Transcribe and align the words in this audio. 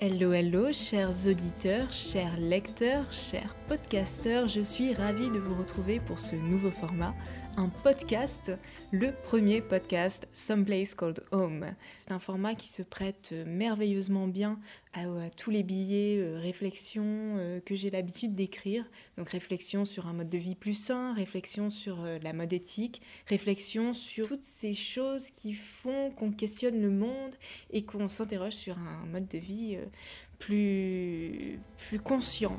Hello, 0.00 0.32
hello, 0.32 0.72
chers 0.72 1.26
auditeurs, 1.26 1.92
chers 1.92 2.38
lecteurs, 2.38 3.12
chers 3.12 3.56
podcasteurs, 3.66 4.46
je 4.46 4.60
suis 4.60 4.94
ravie 4.94 5.28
de 5.28 5.40
vous 5.40 5.56
retrouver 5.56 5.98
pour 5.98 6.20
ce 6.20 6.36
nouveau 6.36 6.70
format, 6.70 7.16
un 7.58 7.68
podcast, 7.82 8.52
le 8.92 9.10
premier 9.24 9.60
podcast 9.60 10.28
Someplace 10.32 10.94
Called 10.94 11.24
Home. 11.32 11.66
C'est 11.96 12.12
un 12.12 12.20
format 12.20 12.54
qui 12.54 12.68
se 12.68 12.82
prête 12.82 13.34
merveilleusement 13.46 14.28
bien 14.28 14.60
à, 14.92 15.02
tous 15.36 15.50
les 15.50 15.64
billets, 15.64 16.20
euh, 16.20 16.38
réflexions 16.38 17.02
euh, 17.04 17.58
que 17.58 17.74
j'ai 17.74 17.90
l'habitude 17.90 18.36
d'écrire. 18.36 18.84
Donc 19.16 19.30
réflexion 19.30 19.84
sur 19.84 20.06
un 20.06 20.12
mode 20.12 20.30
de 20.30 20.38
vie 20.38 20.54
plus 20.54 20.74
sain, 20.74 21.14
réflexion 21.14 21.68
sur 21.68 22.04
euh, 22.04 22.20
la 22.22 22.32
mode 22.32 22.52
éthique, 22.52 23.02
réflexion 23.26 23.92
sur 23.92 24.28
toutes 24.28 24.44
ces 24.44 24.74
choses 24.74 25.30
qui 25.30 25.52
font 25.52 26.12
qu'on 26.12 26.30
questionne 26.30 26.80
le 26.80 26.90
monde 26.90 27.34
et 27.72 27.82
qu'on 27.82 28.06
s'interroge 28.06 28.52
sur 28.52 28.78
un 28.78 29.04
mode 29.06 29.26
de 29.26 29.38
vie 29.38 29.78
plus, 30.38 31.58
plus 31.76 31.98
conscient. 31.98 32.56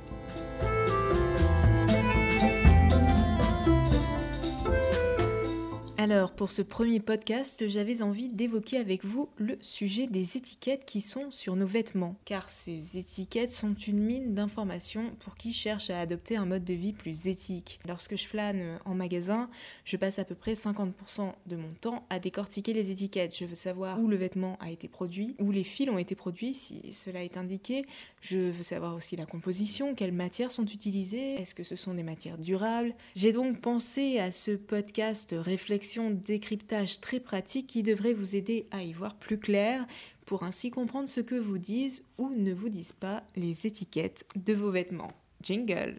Alors, 6.01 6.31
pour 6.31 6.49
ce 6.49 6.61
premier 6.61 7.01
podcast, 7.01 7.67
j'avais 7.67 8.01
envie 8.01 8.29
d'évoquer 8.29 8.77
avec 8.77 9.03
vous 9.03 9.27
le 9.35 9.57
sujet 9.59 10.07
des 10.07 10.37
étiquettes 10.37 10.85
qui 10.85 11.01
sont 11.01 11.29
sur 11.29 11.57
nos 11.57 11.67
vêtements, 11.67 12.15
car 12.23 12.49
ces 12.49 12.97
étiquettes 12.97 13.51
sont 13.51 13.73
une 13.73 13.99
mine 13.99 14.33
d'informations 14.33 15.11
pour 15.19 15.35
qui 15.35 15.51
cherche 15.51 15.89
à 15.89 15.99
adopter 15.99 16.37
un 16.37 16.45
mode 16.45 16.63
de 16.63 16.73
vie 16.73 16.93
plus 16.93 17.27
éthique. 17.27 17.81
Lorsque 17.85 18.15
je 18.15 18.25
flâne 18.25 18.79
en 18.85 18.95
magasin, 18.95 19.49
je 19.83 19.97
passe 19.97 20.19
à 20.19 20.23
peu 20.23 20.35
près 20.35 20.53
50% 20.53 21.33
de 21.47 21.55
mon 21.57 21.73
temps 21.81 22.05
à 22.09 22.19
décortiquer 22.19 22.71
les 22.71 22.91
étiquettes. 22.91 23.37
Je 23.37 23.43
veux 23.43 23.53
savoir 23.53 23.99
où 23.99 24.07
le 24.07 24.15
vêtement 24.15 24.55
a 24.61 24.71
été 24.71 24.87
produit, 24.87 25.35
où 25.37 25.51
les 25.51 25.65
fils 25.65 25.89
ont 25.89 25.97
été 25.97 26.15
produits, 26.15 26.53
si 26.53 26.93
cela 26.93 27.25
est 27.25 27.35
indiqué. 27.35 27.85
Je 28.21 28.37
veux 28.37 28.63
savoir 28.63 28.95
aussi 28.95 29.15
la 29.15 29.25
composition, 29.25 29.95
quelles 29.95 30.11
matières 30.11 30.51
sont 30.51 30.65
utilisées, 30.65 31.35
est-ce 31.35 31.55
que 31.55 31.63
ce 31.63 31.75
sont 31.75 31.93
des 31.93 32.03
matières 32.03 32.37
durables? 32.37 32.93
J'ai 33.15 33.31
donc 33.31 33.61
pensé 33.61 34.19
à 34.19 34.31
ce 34.31 34.51
podcast 34.51 35.35
réflexion 35.37 36.11
décryptage 36.11 36.99
très 36.99 37.19
pratique 37.19 37.67
qui 37.67 37.83
devrait 37.83 38.13
vous 38.13 38.35
aider 38.35 38.67
à 38.71 38.83
y 38.83 38.93
voir 38.93 39.15
plus 39.15 39.37
clair 39.37 39.85
pour 40.25 40.43
ainsi 40.43 40.69
comprendre 40.69 41.09
ce 41.09 41.21
que 41.21 41.35
vous 41.35 41.57
disent 41.57 42.03
ou 42.17 42.29
ne 42.29 42.53
vous 42.53 42.69
disent 42.69 42.93
pas 42.93 43.23
les 43.35 43.65
étiquettes 43.65 44.25
de 44.35 44.53
vos 44.53 44.71
vêtements. 44.71 45.13
Jingle 45.41 45.95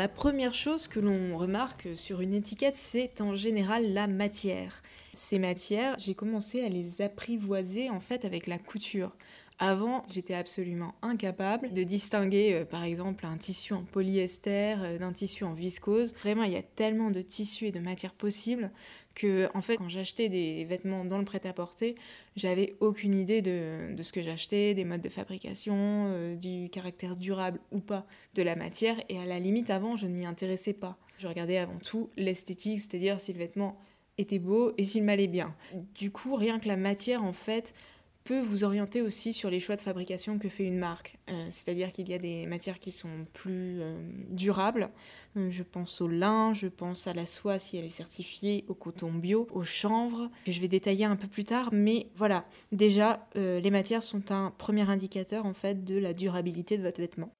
la 0.00 0.08
première 0.08 0.54
chose 0.54 0.86
que 0.86 0.98
l'on 0.98 1.36
remarque 1.36 1.88
sur 1.94 2.22
une 2.22 2.32
étiquette, 2.32 2.74
c'est 2.74 3.20
en 3.20 3.34
général 3.34 3.92
la 3.92 4.06
matière. 4.06 4.80
Ces 5.12 5.38
matières, 5.38 5.94
j'ai 5.98 6.14
commencé 6.14 6.64
à 6.64 6.70
les 6.70 7.02
apprivoiser 7.02 7.90
en 7.90 8.00
fait 8.00 8.24
avec 8.24 8.46
la 8.46 8.56
couture. 8.56 9.14
Avant, 9.58 10.06
j'étais 10.08 10.32
absolument 10.32 10.94
incapable 11.02 11.74
de 11.74 11.82
distinguer 11.82 12.54
euh, 12.54 12.64
par 12.64 12.84
exemple 12.84 13.26
un 13.26 13.36
tissu 13.36 13.74
en 13.74 13.82
polyester 13.82 14.74
euh, 14.78 14.96
d'un 14.96 15.12
tissu 15.12 15.44
en 15.44 15.52
viscose. 15.52 16.14
Vraiment, 16.14 16.44
il 16.44 16.52
y 16.52 16.56
a 16.56 16.62
tellement 16.62 17.10
de 17.10 17.20
tissus 17.20 17.66
et 17.66 17.70
de 17.70 17.80
matières 17.80 18.14
possibles 18.14 18.70
que 19.14 19.48
en 19.54 19.60
fait 19.60 19.76
quand 19.76 19.88
j'achetais 19.88 20.28
des 20.28 20.64
vêtements 20.64 21.04
dans 21.04 21.18
le 21.18 21.24
prêt-à-porter, 21.24 21.96
j'avais 22.36 22.76
aucune 22.80 23.14
idée 23.14 23.42
de, 23.42 24.02
ce 24.02 24.12
que 24.12 24.22
j'achetais, 24.22 24.74
des 24.74 24.84
modes 24.84 25.00
de 25.00 25.08
fabrication, 25.08 25.74
euh, 25.76 26.34
du 26.36 26.70
caractère 26.70 27.16
durable 27.16 27.60
ou 27.72 27.80
pas 27.80 28.06
de 28.34 28.42
la 28.42 28.56
matière 28.56 28.96
et 29.08 29.18
à 29.18 29.24
la 29.24 29.38
limite 29.38 29.70
avant, 29.70 29.96
je 29.96 30.06
ne 30.06 30.14
m'y 30.14 30.26
intéressais 30.26 30.72
pas. 30.72 30.96
Je 31.18 31.28
regardais 31.28 31.58
avant 31.58 31.78
tout 31.78 32.10
l'esthétique, 32.16 32.80
c'est-à-dire 32.80 33.20
si 33.20 33.32
le 33.32 33.38
vêtement 33.38 33.78
était 34.16 34.38
beau 34.38 34.72
et 34.78 34.84
s'il 34.84 35.04
m'allait 35.04 35.26
bien. 35.26 35.54
Du 35.94 36.10
coup, 36.10 36.34
rien 36.34 36.58
que 36.58 36.68
la 36.68 36.76
matière 36.76 37.24
en 37.24 37.32
fait 37.32 37.74
peut 38.24 38.40
vous 38.40 38.64
orienter 38.64 39.02
aussi 39.02 39.32
sur 39.32 39.50
les 39.50 39.60
choix 39.60 39.76
de 39.76 39.80
fabrication 39.80 40.38
que 40.38 40.48
fait 40.48 40.64
une 40.66 40.78
marque. 40.78 41.16
Euh, 41.30 41.46
c'est-à-dire 41.50 41.92
qu'il 41.92 42.08
y 42.08 42.14
a 42.14 42.18
des 42.18 42.46
matières 42.46 42.78
qui 42.78 42.92
sont 42.92 43.26
plus 43.32 43.80
euh, 43.80 43.98
durables. 44.28 44.90
Euh, 45.36 45.50
je 45.50 45.62
pense 45.62 46.00
au 46.00 46.08
lin, 46.08 46.52
je 46.54 46.66
pense 46.66 47.06
à 47.06 47.14
la 47.14 47.26
soie 47.26 47.58
si 47.58 47.76
elle 47.76 47.84
est 47.84 47.88
certifiée, 47.88 48.64
au 48.68 48.74
coton 48.74 49.12
bio, 49.12 49.48
au 49.52 49.64
chanvre, 49.64 50.30
je 50.46 50.60
vais 50.60 50.68
détailler 50.68 51.04
un 51.04 51.16
peu 51.16 51.28
plus 51.28 51.44
tard. 51.44 51.70
Mais 51.72 52.08
voilà, 52.16 52.44
déjà, 52.72 53.26
les 53.34 53.70
matières 53.70 54.02
sont 54.02 54.32
un 54.32 54.52
premier 54.56 54.88
indicateur 54.88 55.46
en 55.46 55.54
fait 55.54 55.84
de 55.84 55.96
la 55.96 56.12
durabilité 56.12 56.76
de 56.78 56.82
votre 56.82 57.00
vêtement. 57.00 57.32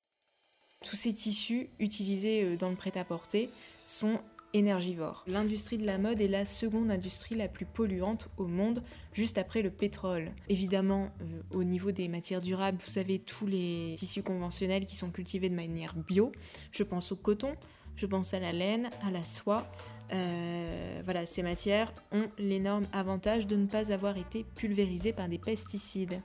Tous 0.85 0.97
ces 0.97 1.13
tissus 1.13 1.69
utilisés 1.79 2.57
dans 2.57 2.71
le 2.71 2.77
prêt-à-porter 2.77 3.51
sont 3.85 4.21
énergivore. 4.53 5.25
L'industrie 5.27 5.79
de 5.79 5.87
la 5.87 5.99
mode 5.99 6.21
est 6.21 6.29
la 6.29 6.45
seconde 6.45 6.91
industrie 6.91 7.35
la 7.35 7.49
plus 7.49 7.67
polluante 7.67 8.29
au 8.37 8.47
monde, 8.47 8.83
juste 9.13 9.39
après 9.39 9.63
le 9.63 9.71
pétrole. 9.71 10.33
Évidemment, 10.49 11.11
euh, 11.21 11.57
au 11.59 11.65
niveau 11.65 11.93
des 11.93 12.09
matières 12.09 12.41
durables, 12.41 12.79
vous 12.81 12.91
savez 12.91 13.19
tous 13.19 13.47
les 13.47 13.95
tissus 13.97 14.23
conventionnels 14.23 14.85
qui 14.85 14.97
sont 14.97 15.11
cultivés 15.11 15.49
de 15.49 15.55
manière 15.55 15.95
bio. 15.95 16.33
Je 16.73 16.83
pense 16.83 17.13
au 17.13 17.17
coton, 17.17 17.55
je 17.97 18.07
pense 18.07 18.35
à 18.35 18.41
la 18.41 18.53
laine, 18.53 18.91
à 19.07 19.11
la 19.11 19.25
soie. 19.25 19.71
Euh, 20.13 21.01
voilà, 21.05 21.27
ces 21.27 21.43
matières 21.43 21.93
ont 22.13 22.29
l'énorme 22.39 22.87
avantage 22.93 23.47
de 23.47 23.57
ne 23.57 23.67
pas 23.67 23.93
avoir 23.93 24.17
été 24.17 24.45
pulvérisées 24.57 25.13
par 25.13 25.29
des 25.29 25.39
pesticides. 25.39 26.21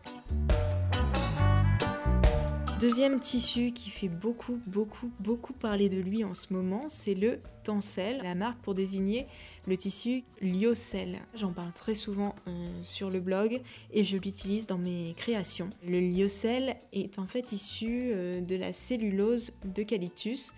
Deuxième 2.79 3.21
tissu 3.21 3.71
qui 3.71 3.89
fait 3.89 4.09
beaucoup, 4.09 4.59
beaucoup, 4.67 5.09
beaucoup 5.21 5.53
parler 5.53 5.87
de 5.87 5.97
lui 5.97 6.25
en 6.25 6.33
ce 6.33 6.51
moment, 6.51 6.87
c'est 6.89 7.13
le 7.13 7.39
tencel, 7.63 8.19
la 8.21 8.35
marque 8.35 8.59
pour 8.59 8.73
désigner 8.73 9.27
le 9.65 9.77
tissu 9.77 10.25
lyocell. 10.41 11.19
J'en 11.35 11.53
parle 11.53 11.71
très 11.71 11.95
souvent 11.95 12.35
euh, 12.47 12.69
sur 12.83 13.09
le 13.09 13.21
blog 13.21 13.61
et 13.93 14.03
je 14.03 14.17
l'utilise 14.17 14.67
dans 14.67 14.77
mes 14.77 15.13
créations. 15.15 15.69
Le 15.87 16.01
lyocell 16.01 16.75
est 16.91 17.17
en 17.17 17.25
fait 17.25 17.53
issu 17.53 17.87
euh, 17.89 18.41
de 18.41 18.57
la 18.57 18.73
cellulose 18.73 19.53
d'eucalyptus. 19.63 20.53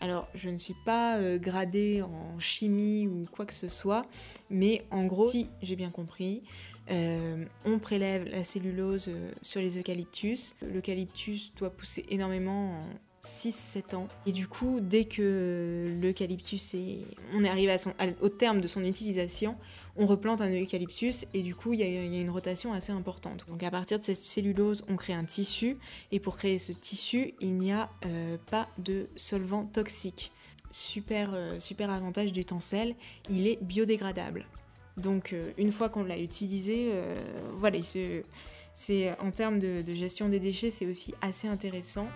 Alors, 0.00 0.28
je 0.34 0.48
ne 0.48 0.56
suis 0.56 0.76
pas 0.86 1.18
euh, 1.18 1.38
gradée 1.38 2.00
en 2.00 2.38
chimie 2.38 3.06
ou 3.06 3.26
quoi 3.30 3.44
que 3.44 3.52
ce 3.52 3.68
soit, 3.68 4.06
mais 4.48 4.82
en 4.90 5.04
gros, 5.04 5.28
si 5.28 5.46
j'ai 5.60 5.76
bien 5.76 5.90
compris, 5.90 6.42
euh, 6.90 7.44
on 7.64 7.78
prélève 7.78 8.24
la 8.28 8.44
cellulose 8.44 9.06
euh, 9.08 9.30
sur 9.42 9.60
les 9.60 9.78
eucalyptus. 9.78 10.56
L'eucalyptus 10.62 11.52
doit 11.54 11.70
pousser 11.70 12.04
énormément 12.08 12.80
en 12.80 12.84
6-7 13.22 13.94
ans. 13.94 14.08
Et 14.26 14.32
du 14.32 14.48
coup, 14.48 14.80
dès 14.80 15.04
que 15.04 15.96
l'eucalyptus 16.02 16.74
est... 16.74 17.04
On 17.34 17.44
à 17.44 17.78
son... 17.78 17.92
au 18.20 18.28
terme 18.28 18.60
de 18.60 18.66
son 18.66 18.82
utilisation, 18.84 19.56
on 19.96 20.06
replante 20.06 20.40
un 20.40 20.50
eucalyptus 20.50 21.26
et 21.34 21.42
du 21.42 21.54
coup, 21.54 21.74
il 21.74 21.80
y, 21.80 21.82
a 21.82 22.20
une 22.20 22.30
rotation 22.30 22.72
assez 22.72 22.92
importante. 22.92 23.44
Donc 23.46 23.62
à 23.62 23.70
partir 23.70 23.98
de 23.98 24.04
cette 24.04 24.16
cellulose, 24.16 24.84
on 24.88 24.96
crée 24.96 25.12
un 25.12 25.24
tissu. 25.24 25.76
Et 26.12 26.18
pour 26.18 26.36
créer 26.36 26.58
ce 26.58 26.72
tissu, 26.72 27.34
il 27.40 27.54
n'y 27.54 27.72
a 27.72 27.90
euh, 28.06 28.36
pas 28.50 28.68
de 28.78 29.06
solvant 29.16 29.64
toxique. 29.64 30.32
Super, 30.72 31.36
super 31.58 31.90
avantage 31.90 32.32
du 32.32 32.44
tencel, 32.44 32.94
il 33.28 33.48
est 33.48 33.58
biodégradable. 33.60 34.46
Donc 35.00 35.32
euh, 35.32 35.52
une 35.58 35.72
fois 35.72 35.88
qu'on 35.88 36.04
l'a 36.04 36.18
utilisé, 36.18 36.90
euh, 36.92 37.16
voilà, 37.56 37.78
c'est 38.74 39.18
en 39.18 39.30
termes 39.30 39.58
de, 39.58 39.82
gestion 39.94 40.28
des 40.28 40.40
déchets, 40.40 40.70
c'est 40.70 40.86
aussi 40.86 41.14
assez 41.22 41.48
intéressant. 41.48 42.06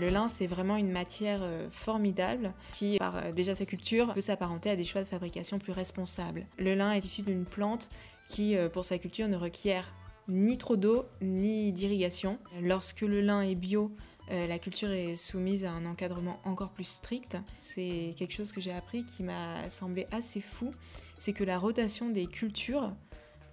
Le 0.00 0.08
lin, 0.10 0.28
c'est 0.28 0.46
vraiment 0.46 0.76
une 0.76 0.92
matière 0.92 1.40
euh, 1.42 1.68
formidable 1.70 2.52
qui, 2.72 2.98
par 2.98 3.32
déjà 3.32 3.56
sa 3.56 3.66
culture, 3.66 4.14
peut 4.14 4.20
s'apparenter 4.20 4.70
à 4.70 4.76
des 4.76 4.84
choix 4.84 5.02
de 5.02 5.08
fabrication 5.08 5.58
plus 5.58 5.72
responsables. 5.72 6.46
Le 6.56 6.74
lin 6.74 6.92
est 6.92 7.04
issu 7.04 7.22
d'une 7.22 7.44
plante 7.44 7.90
qui, 8.28 8.54
pour 8.72 8.84
sa 8.84 8.98
culture, 8.98 9.26
ne 9.26 9.36
requiert 9.36 9.92
ni 10.28 10.58
trop 10.58 10.76
d'eau 10.76 11.06
ni 11.22 11.72
d'irrigation. 11.72 12.38
Lorsque 12.60 13.00
le 13.00 13.22
lin 13.22 13.40
est 13.40 13.54
bio, 13.54 13.90
euh, 14.30 14.46
la 14.46 14.58
culture 14.58 14.90
est 14.90 15.16
soumise 15.16 15.64
à 15.64 15.72
un 15.72 15.86
encadrement 15.86 16.38
encore 16.44 16.70
plus 16.70 16.84
strict. 16.84 17.36
C'est 17.58 18.14
quelque 18.16 18.34
chose 18.34 18.52
que 18.52 18.60
j'ai 18.60 18.72
appris 18.72 19.04
qui 19.04 19.22
m'a 19.22 19.70
semblé 19.70 20.06
assez 20.10 20.40
fou, 20.40 20.72
c'est 21.16 21.32
que 21.32 21.44
la 21.44 21.58
rotation 21.58 22.10
des 22.10 22.26
cultures 22.26 22.92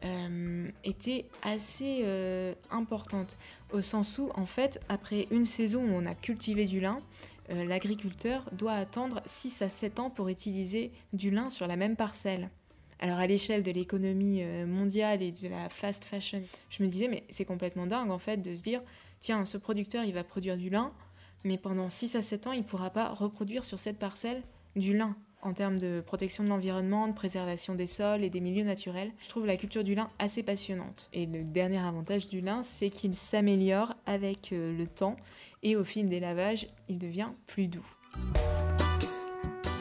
euh, 0.03 0.69
était 0.83 1.25
assez 1.43 2.01
euh, 2.03 2.53
importante, 2.71 3.37
au 3.71 3.79
sens 3.79 4.17
où, 4.17 4.31
en 4.35 4.45
fait, 4.45 4.81
après 4.89 5.27
une 5.31 5.45
saison 5.45 5.83
où 5.83 5.93
on 5.93 6.05
a 6.05 6.15
cultivé 6.15 6.65
du 6.65 6.79
lin, 6.79 6.99
l'agriculteur 7.47 8.43
doit 8.53 8.73
attendre 8.73 9.21
6 9.27 9.61
à 9.61 9.69
7 9.69 9.99
ans 9.99 10.09
pour 10.09 10.29
utiliser 10.29 10.91
du 11.13 11.29
lin 11.29 11.51
sur 11.51 11.67
la 11.67 11.77
même 11.77 11.95
parcelle. 11.95 12.49
Alors 12.99 13.19
à 13.19 13.27
l'échelle 13.27 13.61
de 13.61 13.69
l'économie 13.69 14.43
mondiale 14.65 15.21
et 15.21 15.31
de 15.31 15.47
la 15.49 15.69
fast 15.69 16.05
fashion, 16.05 16.41
je 16.71 16.81
me 16.81 16.87
disais 16.87 17.07
mais 17.07 17.23
c'est 17.29 17.45
complètement 17.45 17.85
dingue 17.85 18.09
en 18.09 18.17
fait 18.17 18.37
de 18.37 18.55
se 18.55 18.63
dire 18.63 18.81
tiens, 19.25 19.43
ce 19.43 19.57
producteur, 19.57 20.03
il 20.03 20.13
va 20.13 20.23
produire 20.23 20.55
du 20.55 20.69
lin, 20.69 20.91
mais 21.43 21.57
pendant 21.57 21.89
6 21.89 22.15
à 22.15 22.21
7 22.21 22.45
ans, 22.45 22.51
il 22.51 22.59
ne 22.59 22.63
pourra 22.63 22.91
pas 22.91 23.09
reproduire 23.09 23.65
sur 23.65 23.79
cette 23.79 23.97
parcelle 23.97 24.43
du 24.75 24.95
lin 24.95 25.15
en 25.41 25.53
termes 25.53 25.79
de 25.79 26.03
protection 26.05 26.43
de 26.43 26.49
l'environnement, 26.49 27.07
de 27.07 27.13
préservation 27.13 27.73
des 27.73 27.87
sols 27.87 28.23
et 28.23 28.29
des 28.29 28.39
milieux 28.39 28.63
naturels. 28.63 29.11
Je 29.23 29.29
trouve 29.29 29.47
la 29.47 29.57
culture 29.57 29.83
du 29.83 29.95
lin 29.95 30.11
assez 30.19 30.43
passionnante. 30.43 31.09
Et 31.11 31.25
le 31.25 31.43
dernier 31.43 31.79
avantage 31.79 32.27
du 32.27 32.41
lin, 32.41 32.61
c'est 32.61 32.91
qu'il 32.91 33.15
s'améliore 33.15 33.95
avec 34.05 34.53
euh, 34.53 34.77
le 34.77 34.85
temps 34.85 35.15
et 35.63 35.75
au 35.75 35.83
fil 35.83 36.07
des 36.07 36.19
lavages, 36.19 36.67
il 36.87 36.99
devient 36.99 37.29
plus 37.47 37.67
doux. 37.67 37.95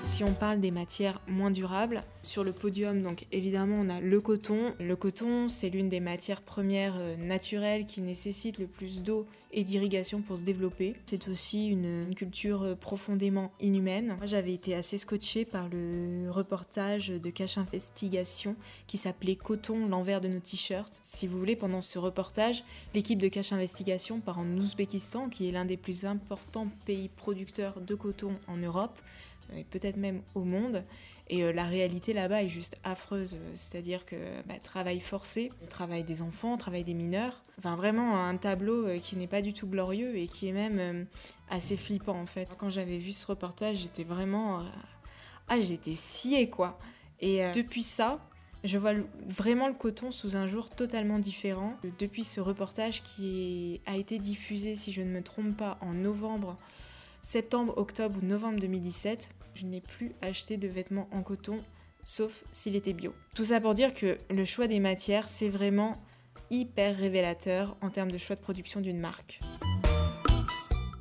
Si 0.05 0.23
on 0.23 0.35
parle 0.35 0.61
des 0.61 0.71
matières 0.71 1.19
moins 1.27 1.51
durables, 1.51 2.05
sur 2.23 2.45
le 2.45 2.53
podium, 2.53 3.03
donc 3.03 3.25
évidemment, 3.33 3.77
on 3.81 3.89
a 3.89 4.01
le 4.01 4.21
coton. 4.21 4.75
Le 4.79 4.97
coton, 4.97 5.49
c'est 5.49 5.71
l'une 5.71 5.89
des 5.89 6.01
matières 6.01 6.43
premières 6.43 6.97
euh, 6.99 7.17
naturelles 7.17 7.87
qui 7.87 8.03
nécessite 8.03 8.59
le 8.59 8.67
plus 8.67 9.03
d'eau 9.03 9.27
et 9.51 9.65
d'irrigation 9.65 10.21
pour 10.21 10.37
se 10.39 10.43
développer. 10.43 10.95
C'est 11.07 11.29
aussi 11.29 11.69
une, 11.69 12.15
culture 12.15 12.63
euh, 12.63 12.75
profondément 12.75 13.51
inhumaine. 13.61 14.15
Moi, 14.19 14.27
j'avais 14.27 14.53
été 14.53 14.75
assez 14.75 14.99
scotchée 14.99 15.47
par 15.47 15.69
le 15.71 16.31
reportage 16.31 17.09
de 17.09 17.31
Cache 17.31 17.57
Investigation 17.57 18.57
qui 18.87 18.99
s'appelait 18.99 19.37
Coton, 19.37 19.89
l'envers 19.89 20.21
de 20.21 20.29
nos 20.29 20.41
t-shirts. 20.41 21.01
Si 21.03 21.27
vous 21.27 21.39
voulez, 21.39 21.57
pendant 21.57 21.81
ce 21.81 21.99
reportage, 21.99 22.63
l'équipe 22.95 23.21
de 23.21 23.29
Cache 23.29 23.53
Investigation 23.53 24.21
part 24.21 24.39
en 24.39 24.47
Ouzbékistan, 24.57 25.31
qui 25.31 25.49
est 25.49 25.53
l'un 25.53 25.65
des 25.65 25.79
plus 25.79 26.05
importants 26.05 26.69
pays 26.85 27.09
producteurs 27.09 27.81
de 27.81 27.95
coton 27.95 28.35
en 28.49 28.59
Europe 28.59 28.99
et 29.57 29.65
peut-être 29.65 29.97
même 29.97 30.23
au 30.35 30.45
monde. 30.45 30.85
Et 31.29 31.43
euh, 31.43 31.53
la 31.53 31.65
réalité 31.65 32.13
là-bas 32.13 32.43
est 32.43 32.49
juste 32.49 32.77
affreuse, 32.85 33.39
c'est-à-dire 33.55 34.05
que 34.05 34.17
bah, 34.47 34.55
travail 34.63 35.01
forcé, 35.01 35.51
travail 35.71 36.05
des 36.05 36.21
enfants, 36.21 36.57
travail 36.59 36.85
des 36.85 36.93
mineurs, 36.93 37.43
enfin 37.59 37.77
vraiment 37.77 38.23
un 38.23 38.37
tableau 38.37 38.87
euh, 38.87 38.99
qui 38.99 39.17
n'est 39.17 39.27
pas 39.27 39.41
du 39.41 39.55
tout 39.55 39.67
glorieux 39.67 40.17
et 40.17 40.29
qui 40.29 40.49
est 40.49 40.53
même 40.53 40.79
euh, 40.79 41.05
assez 41.49 41.79
flippant 41.79 42.21
en 42.21 42.27
fait. 42.27 42.57
Quand 42.59 42.69
j'avais 42.69 42.99
vu 42.99 43.13
ce 43.13 43.27
reportage, 43.27 43.79
j'étais 43.79 44.05
vraiment... 44.05 44.65
Ah, 45.49 45.61
j'étais 45.61 45.95
sciée 45.95 46.49
quoi. 46.49 46.79
Et 47.21 47.43
depuis 47.55 47.83
ça, 47.83 48.19
je 48.65 48.79
vois 48.79 48.93
vraiment 49.29 49.69
le 49.69 49.75
coton 49.75 50.11
sous 50.11 50.37
un 50.37 50.47
jour 50.47 50.71
totalement 50.71 51.19
différent. 51.19 51.77
Depuis 51.99 52.25
ce 52.25 52.41
reportage 52.41 53.03
qui 53.03 53.81
a 53.87 53.97
été 53.97 54.19
diffusé, 54.19 54.75
si 54.75 54.91
je 54.91 55.03
ne 55.03 55.11
me 55.11 55.23
trompe 55.23 55.57
pas, 55.57 55.79
en 55.83 55.93
novembre 55.93 56.57
septembre, 57.25 57.73
octobre 57.79 58.21
ou 58.23 58.27
novembre 58.27 58.61
2017, 58.61 59.31
je 59.55 59.65
n'ai 59.65 59.81
plus 59.81 60.13
acheté 60.21 60.59
de 60.59 60.69
vêtements 60.69 61.09
en 61.11 61.23
coton, 61.23 61.59
sauf 62.05 62.45
s'il 62.53 62.77
était 62.77 62.93
bio. 62.93 63.15
Tout 63.35 63.45
ça 63.45 63.63
pour 63.63 63.73
dire 63.73 63.95
que 63.95 64.19
le 64.29 64.45
choix 64.45 64.67
des 64.67 64.79
matières, 64.79 65.27
c'est 65.27 65.49
vraiment 65.49 65.97
hyper 66.51 66.95
révélateur 66.95 67.79
en 67.81 67.89
termes 67.89 68.11
de 68.11 68.19
choix 68.19 68.37
de 68.37 68.43
production 68.43 68.83
d'une 68.83 69.01
marque. 69.01 69.41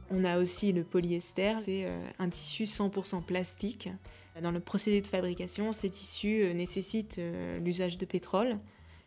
On 0.10 0.24
a 0.24 0.40
aussi 0.40 0.72
le 0.72 0.86
polyester, 0.86 1.56
c'est 1.60 1.86
euh, 1.88 2.08
un 2.20 2.30
tissu 2.30 2.64
100% 2.64 3.24
plastique. 3.24 3.90
Dans 4.42 4.52
le 4.52 4.62
procédé 4.62 5.02
de 5.02 5.08
fabrication, 5.08 5.74
ces 5.74 5.90
tissus 5.90 6.44
euh, 6.44 6.54
nécessitent 6.54 7.20
euh, 7.20 7.60
l'usage 7.60 7.98
de 7.98 8.06
pétrole 8.06 8.60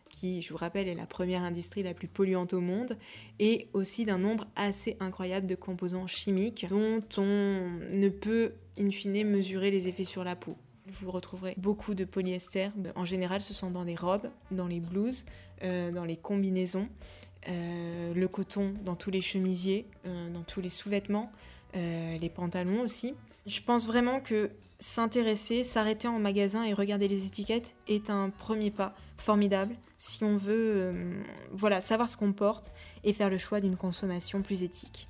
qui, 0.09 0.41
je 0.41 0.49
vous 0.49 0.57
rappelle, 0.57 0.87
est 0.87 0.95
la 0.95 1.05
première 1.05 1.43
industrie 1.43 1.83
la 1.83 1.93
plus 1.93 2.07
polluante 2.07 2.53
au 2.53 2.61
monde, 2.61 2.97
et 3.39 3.67
aussi 3.73 4.05
d'un 4.05 4.17
nombre 4.17 4.45
assez 4.55 4.97
incroyable 4.99 5.47
de 5.47 5.55
composants 5.55 6.07
chimiques 6.07 6.65
dont 6.69 6.99
on 7.17 7.79
ne 7.95 8.09
peut, 8.09 8.53
in 8.79 8.89
fine, 8.89 9.27
mesurer 9.27 9.71
les 9.71 9.87
effets 9.87 10.05
sur 10.05 10.23
la 10.23 10.35
peau. 10.35 10.55
Vous 11.01 11.11
retrouverez 11.11 11.53
beaucoup 11.57 11.95
de 11.95 12.05
polyester. 12.05 12.69
En 12.95 13.03
général, 13.03 13.41
ce 13.41 13.53
sont 13.53 13.71
dans 13.71 13.83
les 13.83 13.95
robes, 13.95 14.29
dans 14.51 14.67
les 14.67 14.79
blouses, 14.79 15.25
euh, 15.63 15.91
dans 15.91 16.05
les 16.05 16.15
combinaisons, 16.15 16.87
euh, 17.49 18.13
le 18.13 18.27
coton 18.27 18.73
dans 18.85 18.95
tous 18.95 19.11
les 19.11 19.21
chemisiers, 19.21 19.85
euh, 20.05 20.29
dans 20.29 20.43
tous 20.43 20.61
les 20.61 20.69
sous-vêtements, 20.69 21.31
les 21.75 22.29
pantalons 22.33 22.81
aussi. 22.81 23.13
Je 23.47 23.61
pense 23.61 23.87
vraiment 23.87 24.19
que 24.19 24.51
s'intéresser, 24.77 25.63
s'arrêter 25.63 26.09
en 26.09 26.19
magasin 26.19 26.63
et 26.63 26.73
regarder 26.73 27.07
les 27.07 27.25
étiquettes 27.25 27.75
est 27.87 28.09
un 28.09 28.29
premier 28.29 28.71
pas 28.71 28.93
formidable 29.15 29.73
si 29.97 30.25
on 30.25 30.35
veut 30.35 30.73
euh, 30.75 31.23
voilà, 31.53 31.79
savoir 31.79 32.09
ce 32.09 32.17
qu'on 32.17 32.33
porte 32.33 32.71
et 33.05 33.13
faire 33.13 33.29
le 33.29 33.37
choix 33.37 33.61
d'une 33.61 33.77
consommation 33.77 34.41
plus 34.41 34.63
éthique. 34.63 35.07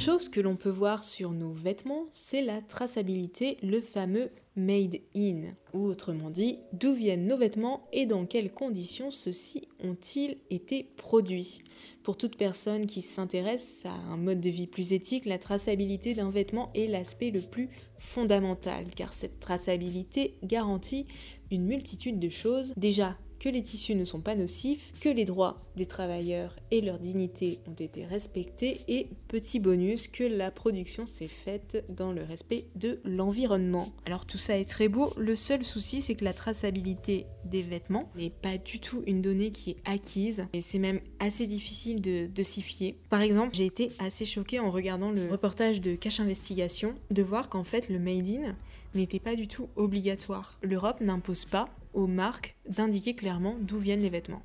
Chose 0.00 0.30
que 0.30 0.40
l'on 0.40 0.56
peut 0.56 0.70
voir 0.70 1.04
sur 1.04 1.32
nos 1.32 1.52
vêtements, 1.52 2.06
c'est 2.10 2.40
la 2.40 2.62
traçabilité, 2.62 3.58
le 3.62 3.82
fameux 3.82 4.30
made 4.56 4.96
in, 5.14 5.54
ou 5.74 5.84
autrement 5.84 6.30
dit, 6.30 6.58
d'où 6.72 6.94
viennent 6.94 7.26
nos 7.26 7.36
vêtements 7.36 7.86
et 7.92 8.06
dans 8.06 8.24
quelles 8.24 8.50
conditions 8.50 9.10
ceux-ci 9.10 9.68
ont-ils 9.84 10.38
été 10.48 10.84
produits. 10.96 11.60
Pour 12.02 12.16
toute 12.16 12.36
personne 12.36 12.86
qui 12.86 13.02
s'intéresse 13.02 13.82
à 13.84 13.92
un 13.92 14.16
mode 14.16 14.40
de 14.40 14.48
vie 14.48 14.66
plus 14.66 14.94
éthique, 14.94 15.26
la 15.26 15.36
traçabilité 15.36 16.14
d'un 16.14 16.30
vêtement 16.30 16.70
est 16.74 16.86
l'aspect 16.86 17.30
le 17.30 17.42
plus 17.42 17.68
fondamental, 17.98 18.86
car 18.96 19.12
cette 19.12 19.38
traçabilité 19.38 20.38
garantit 20.42 21.04
une 21.50 21.66
multitude 21.66 22.18
de 22.18 22.30
choses. 22.30 22.72
Déjà, 22.78 23.18
que 23.40 23.48
les 23.48 23.62
tissus 23.62 23.96
ne 23.96 24.04
sont 24.04 24.20
pas 24.20 24.36
nocifs, 24.36 24.92
que 25.00 25.08
les 25.08 25.24
droits 25.24 25.62
des 25.74 25.86
travailleurs 25.86 26.54
et 26.70 26.82
leur 26.82 26.98
dignité 26.98 27.58
ont 27.66 27.74
été 27.74 28.04
respectés 28.04 28.82
et 28.86 29.08
petit 29.28 29.58
bonus 29.58 30.06
que 30.08 30.24
la 30.24 30.50
production 30.50 31.06
s'est 31.06 31.26
faite 31.26 31.84
dans 31.88 32.12
le 32.12 32.22
respect 32.22 32.66
de 32.76 33.00
l'environnement. 33.02 33.92
Alors 34.04 34.26
tout 34.26 34.38
ça 34.38 34.58
est 34.58 34.68
très 34.68 34.88
beau, 34.88 35.12
le 35.16 35.34
seul 35.34 35.64
souci 35.64 36.02
c'est 36.02 36.14
que 36.14 36.24
la 36.24 36.34
traçabilité 36.34 37.26
des 37.46 37.62
vêtements 37.62 38.10
n'est 38.14 38.30
pas 38.30 38.58
du 38.58 38.78
tout 38.78 39.02
une 39.06 39.22
donnée 39.22 39.50
qui 39.50 39.70
est 39.70 39.88
acquise 39.90 40.46
et 40.52 40.60
c'est 40.60 40.78
même 40.78 41.00
assez 41.18 41.46
difficile 41.46 42.02
de, 42.02 42.26
de 42.26 42.42
s'y 42.42 42.60
fier. 42.60 42.96
Par 43.08 43.22
exemple, 43.22 43.54
j'ai 43.54 43.64
été 43.64 43.90
assez 43.98 44.26
choquée 44.26 44.60
en 44.60 44.70
regardant 44.70 45.10
le 45.10 45.30
reportage 45.30 45.80
de 45.80 45.96
Cache 45.96 46.20
Investigation 46.20 46.94
de 47.10 47.22
voir 47.22 47.48
qu'en 47.48 47.64
fait 47.64 47.88
le 47.88 47.98
Made 47.98 48.28
in 48.28 48.56
n'était 48.94 49.18
pas 49.18 49.36
du 49.36 49.48
tout 49.48 49.68
obligatoire. 49.76 50.58
L'Europe 50.62 51.00
n'impose 51.00 51.46
pas 51.46 51.70
aux 51.94 52.06
marques 52.06 52.56
d'indiquer 52.68 53.14
clairement 53.14 53.56
d'où 53.60 53.78
viennent 53.78 54.02
les 54.02 54.10
vêtements. 54.10 54.42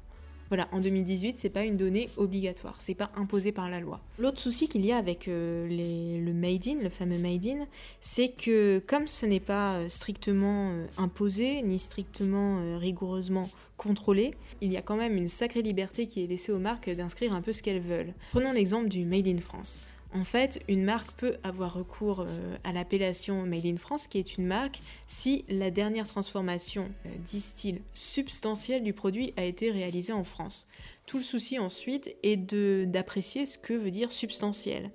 Voilà, 0.50 0.68
en 0.72 0.80
2018, 0.80 1.40
c'est 1.40 1.50
pas 1.50 1.64
une 1.64 1.76
donnée 1.76 2.10
obligatoire, 2.18 2.76
c'est 2.80 2.94
pas 2.94 3.12
imposé 3.16 3.52
par 3.52 3.68
la 3.70 3.80
loi. 3.80 4.00
L'autre 4.20 4.40
souci 4.40 4.68
qu'il 4.68 4.86
y 4.86 4.92
a 4.92 4.98
avec 4.98 5.28
euh, 5.28 5.68
le 5.68 6.34
made 6.34 6.68
in, 6.68 6.84
le 6.84 6.90
fameux 6.90 7.18
made 7.18 7.48
in, 7.48 7.66
c'est 8.00 8.30
que 8.30 8.80
comme 8.86 9.08
ce 9.08 9.26
n'est 9.26 9.40
pas 9.40 9.78
euh, 9.78 9.90
strictement 9.90 10.70
euh, 10.70 10.86
imposé 10.98 11.64
ni 11.64 11.80
strictement 11.80 12.78
rigoureusement 12.78 13.50
contrôlé, 13.78 14.36
il 14.62 14.72
y 14.72 14.78
a 14.78 14.82
quand 14.84 14.96
même 14.96 15.18
une 15.18 15.28
sacrée 15.28 15.64
liberté 15.64 16.06
qui 16.06 16.24
est 16.24 16.28
laissée 16.28 16.52
aux 16.52 16.60
marques 16.60 16.90
d'inscrire 16.90 17.34
un 17.34 17.42
peu 17.42 17.52
ce 17.52 17.64
qu'elles 17.64 17.82
veulent. 17.82 18.14
Prenons 18.32 18.52
l'exemple 18.52 18.88
du 18.88 19.04
made 19.04 19.28
in 19.28 19.40
France. 19.40 19.82
En 20.14 20.24
fait, 20.24 20.62
une 20.70 20.84
marque 20.84 21.12
peut 21.14 21.36
avoir 21.44 21.74
recours 21.74 22.22
euh, 22.22 22.58
à 22.64 22.72
l'appellation 22.72 23.46
Made 23.46 23.66
in 23.66 23.78
France, 23.78 24.08
qui 24.08 24.18
est 24.18 24.38
une 24.38 24.46
marque, 24.46 24.82
si 25.08 25.44
la 25.50 25.72
dernière 25.72 26.08
transformation, 26.08 26.90
euh, 27.06 27.10
dit-il, 27.26 27.82
substantielle 27.94 28.84
du 28.84 28.94
produit 28.94 29.34
a 29.36 29.44
été 29.44 29.72
réalisée 29.72 30.14
en 30.14 30.24
France. 30.24 30.68
Tout 31.06 31.18
le 31.18 31.24
souci 31.24 31.60
ensuite 31.60 32.16
est 32.24 32.38
d'apprécier 32.38 33.46
ce 33.46 33.58
que 33.58 33.74
veut 33.74 33.92
dire 33.92 34.12
substantiel. 34.12 34.90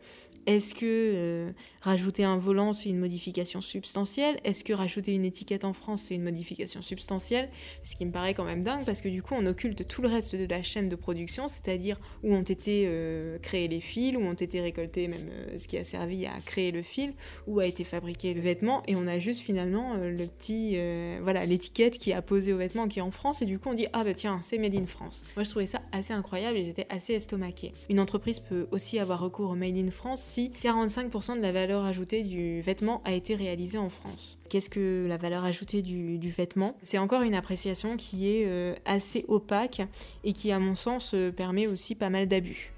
Est-ce 0.47 0.75
que 0.75 0.81
euh, 0.85 1.53
rajouter 1.83 2.25
un 2.25 2.39
volant, 2.39 2.73
c'est 2.73 2.89
une 2.89 2.99
modification 2.99 3.61
substantielle? 3.61 4.39
Est-ce 4.45 4.65
que 4.65 4.73
rajouter 4.73 5.15
une 5.15 5.25
étiquette 5.25 5.65
en 5.65 5.73
France, 5.73 6.03
c'est 6.09 6.15
une 6.15 6.23
modification 6.23 6.83
substantielle? 6.83 7.51
Ce 7.85 7.97
qui 7.97 8.07
me 8.07 8.13
paraît 8.13 8.35
quand 8.35 8.45
même 8.45 8.65
dingue 8.65 8.85
parce 8.85 9.01
que 9.01 9.09
du 9.09 9.23
coup, 9.23 9.35
on 9.37 9.47
occulte 9.47 9.87
tout 9.87 10.03
le 10.03 10.09
reste 10.09 10.35
de 10.35 10.47
la 10.47 10.63
chaîne 10.63 10.89
de 10.89 10.97
production, 10.97 11.49
c'est-à-dire 11.49 12.01
où 12.23 12.35
ont 12.35 12.43
été 12.43 12.85
euh, 12.87 13.39
créés 13.39 13.69
les 13.69 13.81
fils, 13.81 14.17
où 14.17 14.21
ont 14.21 14.35
été 14.35 14.61
récoltés 14.61 15.09
même 15.09 15.29
euh, 15.31 15.59
ce 15.59 15.69
qui 15.69 15.77
a 15.77 15.85
servi 15.85 16.27
à 16.27 16.33
créer 16.45 16.73
le 16.73 16.83
fil, 16.83 17.13
où 17.47 17.61
a 17.61 17.67
été 17.67 17.85
fabriqué 17.85 18.35
le 18.35 18.41
vêtement, 18.41 18.83
et 18.87 18.97
on 18.97 19.07
a 19.07 19.19
juste 19.19 19.41
finalement 19.41 19.97
le 19.97 20.27
petit, 20.27 20.77
voilà, 21.23 21.45
l'étiquette 21.47 21.99
qui 21.99 22.13
a 22.13 22.23
posé 22.23 22.53
au 22.53 22.59
vêtement 22.59 22.89
qui 22.89 22.99
est 22.99 23.03
en 23.03 23.11
France, 23.11 23.43
et 23.43 23.47
du 23.47 23.59
coup, 23.59 23.69
on 23.69 23.75
dit 23.75 23.87
ah 23.93 24.05
bah 24.05 24.15
tiens, 24.15 24.41
c'est 24.43 24.59
made 24.59 24.75
in 24.75 24.87
France. 24.87 25.25
Moi, 25.37 25.45
je 25.45 25.51
trouvais 25.51 25.67
ça 25.67 25.83
assez 25.93 26.13
incroyable 26.13 26.57
et 26.57 26.65
j'étais 26.65 26.87
assez 26.89 27.15
estomaquée. 27.15 27.73
Une 27.89 28.01
entreprise 28.01 28.41
peut 28.41 28.67
aussi 28.71 28.99
avoir 28.99 29.21
recours 29.21 29.51
au 29.51 29.55
made 29.55 29.77
in 29.77 29.91
France 29.91 30.21
si 30.31 30.53
45% 30.63 31.37
de 31.37 31.43
la 31.43 31.51
valeur 31.51 31.85
ajoutée 31.85 32.23
du 32.23 32.61
vêtement 32.61 33.03
a 33.05 33.13
été 33.13 33.35
réalisée 33.35 33.79
en 33.79 33.91
France. 33.91 34.39
Qu'est-ce 34.49 34.71
que 34.71 35.07
la 35.09 35.17
valeur 35.17 35.45
ajoutée 35.45 35.83
du, 35.83 36.31
vêtement? 36.31 36.77
C'est 36.83 36.99
encore 36.99 37.23
une 37.23 37.35
appréciation 37.35 37.97
qui 37.97 38.29
est 38.29 38.45
euh, 38.47 38.75
assez 38.85 39.25
opaque 39.27 39.83
et 40.23 40.33
qui, 40.33 40.53
à 40.53 40.61
mon 40.61 40.77
sens, 40.77 41.13
euh, 41.15 41.33
permet 41.33 41.67
aussi 41.67 41.97
pas 41.97 42.11
mal 42.11 42.29
d'abus. 42.29 42.73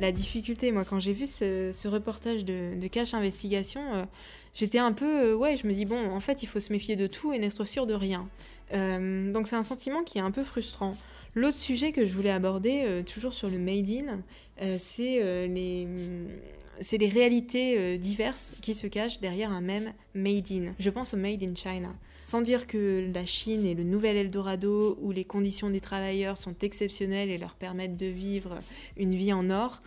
La 0.00 0.10
difficulté, 0.10 0.72
moi, 0.72 0.86
quand 0.86 1.00
j'ai 1.00 1.12
vu 1.12 1.26
ce, 1.26 1.86
reportage 1.86 2.46
de, 2.46 2.86
Cache 2.86 3.12
Investigation, 3.12 3.82
euh, 3.92 4.04
j'étais 4.54 4.78
un 4.78 4.92
peu, 4.92 5.34
ouais, 5.34 5.58
je 5.58 5.66
me 5.66 5.74
dis, 5.74 5.84
bon, 5.84 6.10
en 6.10 6.20
fait, 6.20 6.42
il 6.42 6.46
faut 6.46 6.60
se 6.60 6.72
méfier 6.72 6.96
de 6.96 7.06
tout 7.06 7.34
et 7.34 7.38
n'être 7.38 7.66
sûr 7.66 7.86
de 7.86 7.94
rien. 7.94 8.26
donc 8.72 9.48
c'est 9.48 9.56
un 9.56 9.62
sentiment 9.62 10.02
qui 10.02 10.16
est 10.16 10.22
un 10.22 10.30
peu 10.30 10.44
frustrant. 10.44 10.96
L'autre 11.38 11.56
sujet 11.56 11.92
que 11.92 12.04
je 12.04 12.12
voulais 12.14 12.32
aborder, 12.32 12.82
euh, 12.84 13.04
toujours 13.04 13.32
sur 13.32 13.48
le 13.48 13.60
Made 13.60 13.88
in, 13.88 14.22
euh, 14.60 14.74
c'est 14.80 15.22
euh, 15.22 15.46
les, 15.46 15.86
les 16.98 17.08
réalités 17.08 17.96
diverses 17.96 18.54
qui 18.60 18.74
se 18.74 18.88
cachent 18.88 19.20
derrière 19.20 19.52
un 19.52 19.60
même 19.60 19.92
Made 20.14 20.50
in. 20.50 20.74
Je 20.80 20.90
pense 20.90 21.14
au 21.14 21.16
Made 21.16 21.44
in 21.44 21.54
China. 21.54 21.94
Sans 22.24 22.40
dire 22.40 22.66
que 22.66 23.08
la 23.14 23.24
Chine 23.24 23.64
est 23.66 23.74
le 23.74 23.84
nouvel 23.84 24.16
Eldorado 24.16 24.98
où 25.00 25.12
les 25.12 25.24
conditions 25.24 25.70
des 25.70 25.80
travailleurs 25.80 26.38
sont 26.38 26.56
exceptionnelles 26.60 27.30
et 27.30 27.38
leur 27.38 27.54
permettent 27.54 27.96
de 27.96 28.06
vivre 28.06 28.58
une 28.96 29.14
vie 29.14 29.32
en 29.32 29.48
or, 29.50 29.80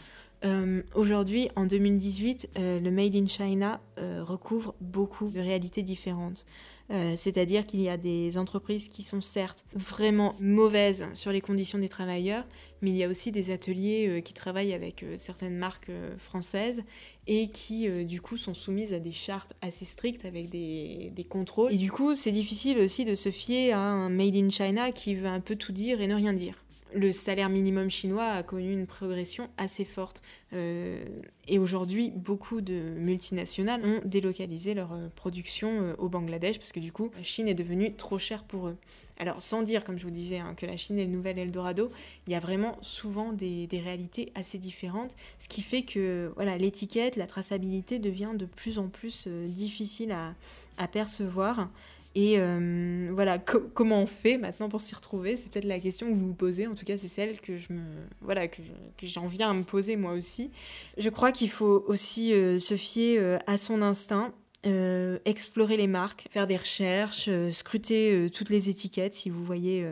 Aujourd'hui, 0.96 1.50
en 1.56 1.68
2018, 1.68 2.50
le 2.56 2.90
Made 2.90 3.16
in 3.16 3.28
China 3.28 3.80
recouvre 3.98 4.74
beaucoup 4.82 5.30
de 5.30 5.40
réalités 5.40 5.84
différentes. 5.84 6.48
Euh, 6.92 7.14
c'est-à-dire 7.16 7.66
qu'il 7.66 7.82
y 7.82 7.90
a 7.90 7.96
des 7.96 8.38
entreprises 8.38 8.90
qui 8.90 9.02
sont 9.02 9.22
certes 9.22 9.64
vraiment 9.74 10.36
mauvaises 10.40 11.06
sur 11.14 11.32
les 11.32 11.40
conditions 11.40 11.80
des 11.80 11.88
travailleurs, 11.88 12.44
mais 12.82 12.90
il 12.90 12.98
y 12.98 13.04
a 13.04 13.08
aussi 13.08 13.32
des 13.32 13.52
ateliers 13.52 14.08
euh, 14.10 14.22
qui 14.22 14.34
travaillent 14.34 14.74
avec 14.74 15.04
euh, 15.04 15.16
certaines 15.18 15.56
marques 15.56 15.92
françaises 16.18 16.84
et 17.28 17.50
qui 17.50 17.88
du 18.04 18.20
coup 18.20 18.36
sont 18.36 18.56
soumises 18.56 18.94
à 18.94 19.00
des 19.00 19.12
chartes 19.12 19.54
assez 19.62 19.86
strictes 19.86 20.26
avec 20.26 20.50
des, 20.50 21.12
des 21.16 21.24
contrôles. 21.24 21.72
Et 21.72 21.78
du 21.78 21.92
coup 21.92 22.16
c'est 22.16 22.32
difficile 22.32 22.80
aussi 22.80 23.06
de 23.06 23.16
se 23.16 23.30
fier 23.30 23.74
à 23.74 23.80
un 23.80 24.10
Made 24.10 24.36
in 24.36 24.50
China 24.50 24.92
qui 24.92 25.16
veut 25.16 25.28
un 25.28 25.40
peu 25.40 25.56
tout 25.56 25.72
dire 25.72 26.02
et 26.02 26.08
ne 26.08 26.16
rien 26.16 26.34
dire 26.34 26.56
le 26.94 27.12
salaire 27.12 27.50
minimum 27.50 27.90
chinois 27.90 28.26
a 28.26 28.44
connu 28.44 28.72
une 28.72 28.88
progression 28.88 29.50
assez 29.58 29.86
forte. 29.86 30.22
Euh, 30.54 31.04
et 31.48 31.60
aujourd'hui, 31.60 32.12
beaucoup 32.14 32.62
de 32.62 32.74
multinationales 32.74 33.84
ont 33.86 34.02
délocalisé 34.06 34.74
leur 34.74 34.94
euh, 34.94 35.08
production 35.16 35.70
euh, 35.82 35.94
au 35.98 36.10
Bangladesh 36.10 36.58
parce 36.58 36.72
que 36.72 36.80
du 36.80 36.92
coup, 36.92 37.12
la 37.16 37.24
Chine 37.24 37.48
est 37.48 37.54
devenue 37.54 37.94
trop 37.94 38.20
chère 38.20 38.44
pour 38.44 38.68
eux. 38.68 38.78
Alors, 39.18 39.42
sans 39.42 39.62
dire, 39.62 39.84
comme 39.84 39.98
je 39.98 40.04
vous 40.04 40.12
disais, 40.12 40.40
hein, 40.40 40.56
que 40.56 40.66
la 40.66 40.78
Chine 40.78 40.98
est 40.98 41.06
le 41.06 41.12
nouvel 41.12 41.38
Eldorado, 41.38 41.92
il 42.28 42.34
y 42.34 42.36
a 42.36 42.40
vraiment 42.40 42.78
souvent 42.82 43.34
des, 43.34 43.68
réalités 43.72 44.32
assez 44.36 44.58
différentes, 44.58 45.16
ce 45.38 45.48
qui 45.48 45.62
fait 45.62 45.84
que 45.84 46.32
voilà, 46.36 46.58
l'étiquette, 46.58 47.18
la 47.18 47.28
traçabilité 47.28 48.00
devient 48.00 48.32
de 48.36 48.46
plus 48.46 48.80
en 48.80 48.88
plus 48.88 49.28
difficile 49.28 50.12
à, 50.12 50.34
à 50.78 50.88
percevoir. 50.88 51.70
Et 52.14 52.36
euh, 52.38 53.10
voilà, 53.14 53.40
comment 53.40 54.02
on 54.02 54.06
fait 54.06 54.38
maintenant 54.38 54.68
pour 54.68 54.82
s'y 54.82 54.94
retrouver? 54.94 55.38
C'est 55.38 55.50
peut-être 55.50 55.66
la 55.66 55.80
question 55.80 56.10
que 56.10 56.14
vous 56.14 56.28
vous 56.28 56.34
posez. 56.34 56.68
En 56.68 56.76
tout 56.76 56.84
cas, 56.84 56.98
c'est 56.98 57.08
celle 57.08 57.40
que 57.40 57.58
je 57.58 57.72
me, 57.72 57.82
voilà, 58.20 58.50
que, 58.50 58.62
j'en 59.04 59.28
viens 59.28 59.52
à 59.52 59.54
me 59.54 59.64
poser 59.64 59.96
moi 59.96 60.12
aussi. 60.12 60.52
Je 60.98 61.10
crois 61.10 61.32
qu'il 61.32 61.50
faut 61.50 61.86
aussi 61.88 62.34
euh, 62.34 62.60
se 62.60 62.76
fier 62.76 63.18
euh, 63.18 63.38
à 63.48 63.58
son 63.58 63.82
instinct 63.82 64.34
euh, 64.68 65.18
explorer 65.26 65.76
les 65.76 65.88
marques, 65.88 66.28
faire 66.30 66.46
des 66.46 66.56
recherches, 66.56 67.26
euh, 67.28 67.52
scruter 67.52 68.12
euh, 68.12 68.30
toutes 68.30 68.52
les 68.52 68.70
étiquettes 68.70 69.16
si 69.16 69.32
vous 69.32 69.44
voyez 69.44 69.84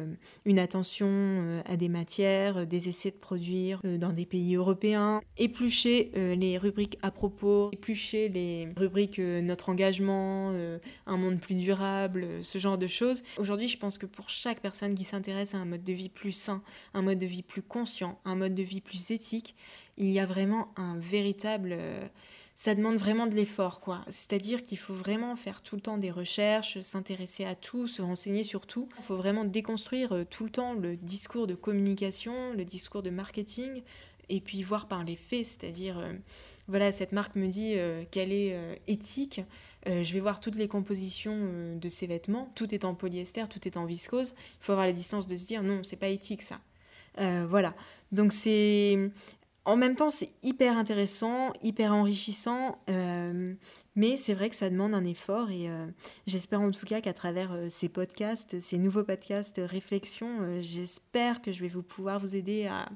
une 0.46 0.60
attention 0.60 1.62
à 1.66 1.76
des 1.76 1.90
matières, 1.90 2.68
des 2.68 2.88
essais 2.88 3.10
de 3.10 3.16
produire 3.16 3.82
dans 3.84 4.14
des 4.14 4.26
pays 4.26 4.56
européens, 4.56 5.22
éplucher 5.38 6.12
les 6.16 6.58
rubriques 6.58 6.98
à 7.02 7.12
propos, 7.12 7.70
éplucher 7.72 8.30
les 8.30 8.70
rubriques 8.78 9.20
notre 9.20 9.70
engagement, 9.70 10.54
un 11.06 11.18
monde 11.18 11.40
plus 11.40 11.56
durable, 11.56 12.28
ce 12.42 12.58
genre 12.60 12.78
de 12.78 12.88
choses. 12.88 13.24
Aujourd'hui, 13.38 13.68
je 13.68 13.78
pense 13.78 13.98
que 13.98 14.06
pour 14.06 14.30
chaque 14.30 14.62
personne 14.62 14.96
qui 14.96 15.04
s'intéresse 15.04 15.56
à 15.56 15.58
un 15.58 15.66
mode 15.66 15.84
de 15.84 15.94
vie 15.94 16.10
plus 16.10 16.32
sain, 16.32 16.62
un 16.94 17.02
mode 17.02 17.20
de 17.20 17.26
vie 17.26 17.44
plus 17.44 17.62
conscient, 17.62 18.20
un 18.26 18.36
mode 18.36 18.56
de 18.56 18.64
vie 18.64 18.82
plus 18.82 19.12
éthique, 19.12 19.56
il 19.98 20.12
y 20.12 20.20
a 20.20 20.26
vraiment 20.26 20.72
un 20.78 20.98
véritable 20.98 21.78
ça 22.60 22.75
demande 22.75 22.98
vraiment 22.98 23.25
de 23.25 23.36
l'effort, 23.36 23.80
quoi. 23.80 24.01
C'est-à-dire 24.10 24.63
qu'il 24.63 24.78
faut 24.78 24.94
vraiment 24.94 25.38
faire 25.38 25.62
tout 25.62 25.75
le 25.78 25.82
temps 25.82 25.98
des 25.98 26.12
recherches, 26.12 26.82
s'intéresser 26.82 27.46
à 27.46 27.56
tout, 27.56 27.88
se 27.88 28.01
renseigner 28.01 28.44
sur 28.44 28.68
tout. 28.68 28.89
Il 28.98 29.04
faut 29.06 29.16
vraiment 29.16 29.46
déconstruire 29.46 30.12
euh, 30.12 30.25
tout 30.30 30.44
le 30.44 30.50
temps 30.50 30.74
le 30.74 30.98
discours 30.98 31.48
de 31.48 31.56
communication, 31.56 32.51
le 32.51 32.66
discours 32.66 33.01
de 33.01 33.12
marketing, 33.12 33.82
et 34.28 34.42
puis 34.42 34.62
voir 34.62 34.89
par 34.89 35.06
les 35.06 35.16
faits, 35.16 35.46
c'est-à-dire, 35.46 36.00
euh, 36.00 36.12
voilà, 36.68 36.92
cette 36.92 37.13
marque 37.13 37.38
me 37.38 37.48
dit 37.48 37.75
euh, 37.78 38.04
qu'elle 38.12 38.34
est 38.34 38.58
éthique, 38.88 39.39
je 39.86 40.13
vais 40.13 40.20
voir 40.20 40.42
toutes 40.42 40.56
les 40.56 40.68
compositions 40.68 41.78
de 41.80 41.89
ses 41.89 42.08
vêtements, 42.08 42.51
tout 42.56 42.75
est 42.75 42.84
en 42.84 42.94
polyester, 42.94 43.46
tout 43.50 43.66
est 43.70 43.78
en 43.78 43.86
viscose, 43.86 44.36
il 44.38 44.66
faut 44.66 44.74
avoir 44.74 44.86
la 44.86 44.92
distance 44.92 45.28
de 45.28 45.38
se 45.38 45.46
dire 45.46 45.63
non, 45.63 45.82
c'est 45.84 45.96
pas 45.96 46.10
éthique 46.10 46.42
ça. 46.42 46.60
voilà. 47.18 47.74
Donc 48.12 48.34
c'est 48.34 49.12
en 49.66 49.78
même 49.78 49.96
temps, 49.96 50.10
c'est 50.10 50.32
hyper 50.42 50.78
intéressant, 50.78 51.54
hyper 51.62 51.94
enrichissant, 51.94 52.80
euh, 52.89 53.54
mais 53.96 54.18
c'est 54.18 54.34
vrai 54.34 54.50
que 54.50 54.56
ça 54.56 54.70
demande 54.70 54.96
un 54.96 55.06
effort 55.06 55.51
et 55.51 55.70
euh, 55.70 55.86
j'espère 56.28 56.62
en 56.62 56.72
tout 56.72 56.86
cas 56.86 57.01
qu'à 57.01 57.13
travers 57.13 57.51
euh, 57.51 57.68
ces 57.70 57.89
podcasts, 57.89 58.60
ces 58.60 58.78
nouveaux 58.78 59.04
podcasts 59.04 59.62
réflexion, 59.63 60.62
j'espère 60.62 61.42
que 61.42 61.51
je 61.51 61.62
vais 61.62 61.68
vous 61.68 61.84
pouvoir 61.84 62.20
vous 62.20 62.36
aider 62.36 62.68
à, 62.68 62.89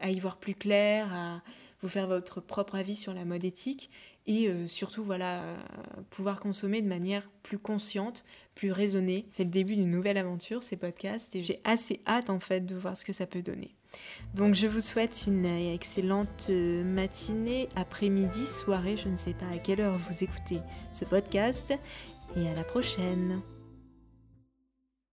à, 0.00 0.10
y 0.10 0.18
voir 0.18 0.38
plus 0.38 0.54
clair, 0.54 1.12
à 1.14 1.42
vous 1.80 1.88
faire 1.88 2.08
votre 2.08 2.40
propre 2.40 2.74
avis 2.74 2.96
sur 2.96 3.14
la 3.14 3.24
mode 3.24 3.44
éthique 3.44 3.90
et 4.26 4.48
surtout 4.68 5.02
voilà 5.02 5.42
pouvoir 6.10 6.38
consommer 6.38 6.80
de 6.80 6.86
manière 6.86 7.28
plus 7.42 7.58
consciente, 7.58 8.22
plus 8.54 8.70
raisonnée. 8.70 9.26
C'est 9.30 9.42
le 9.42 9.50
début 9.50 9.74
d'une 9.74 9.90
nouvelle 9.90 10.16
aventure 10.16 10.62
ces 10.62 10.76
podcasts 10.76 11.34
et 11.34 11.42
j'ai 11.42 11.60
assez 11.64 12.00
hâte 12.06 12.30
en 12.30 12.38
fait 12.38 12.60
de 12.60 12.76
voir 12.76 12.96
ce 12.96 13.04
que 13.04 13.12
ça 13.12 13.26
peut 13.26 13.42
donner. 13.42 13.74
Donc 14.34 14.54
je 14.54 14.66
vous 14.66 14.80
souhaite 14.80 15.24
une 15.26 15.44
excellente 15.44 16.48
matinée, 16.48 17.68
après-midi, 17.76 18.46
soirée, 18.46 18.96
je 18.96 19.08
ne 19.08 19.16
sais 19.16 19.34
pas 19.34 19.54
à 19.54 19.58
quelle 19.58 19.80
heure 19.80 19.98
vous 19.98 20.24
écoutez 20.24 20.58
ce 20.92 21.04
podcast, 21.04 21.74
et 22.36 22.48
à 22.48 22.54
la 22.54 22.64
prochaine. 22.64 23.42